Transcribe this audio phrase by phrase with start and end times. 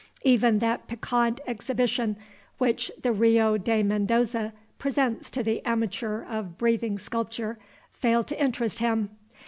[0.23, 2.17] Even that piquant exhibition
[2.57, 7.59] which the Rio de Mendoza presents to the amateur of breathing sculpture
[7.93, 9.11] failed to interest him.